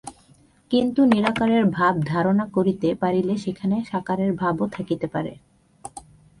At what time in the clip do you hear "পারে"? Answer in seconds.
5.07-5.33